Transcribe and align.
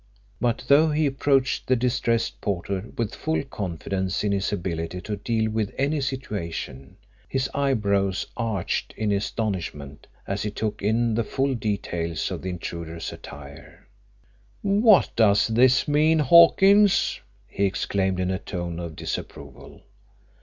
But 0.39 0.63
though 0.67 0.89
he 0.89 1.05
approached 1.05 1.67
the 1.67 1.75
distressed 1.75 2.41
porter 2.41 2.85
with 2.97 3.13
full 3.13 3.43
confidence 3.43 4.23
in 4.23 4.31
his 4.31 4.51
ability 4.51 4.99
to 5.01 5.15
deal 5.15 5.51
with 5.51 5.75
any 5.77 6.01
situation, 6.01 6.97
his 7.29 7.47
eyebrows 7.53 8.25
arched 8.35 8.95
in 8.97 9.11
astonishment 9.11 10.07
as 10.25 10.41
he 10.41 10.49
took 10.49 10.81
in 10.81 11.13
the 11.13 11.23
full 11.23 11.53
details 11.53 12.31
of 12.31 12.41
the 12.41 12.49
intruder's 12.49 13.13
attire. 13.13 13.87
"What 14.63 15.11
does 15.15 15.45
this 15.49 15.87
mean, 15.87 16.17
Hawkins?" 16.17 17.19
he 17.47 17.65
exclaimed, 17.65 18.19
in 18.19 18.31
a 18.31 18.39
tone 18.39 18.79
of 18.79 18.95
disapproval. 18.95 19.83